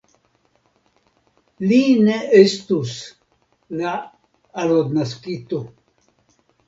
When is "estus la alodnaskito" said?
2.39-5.65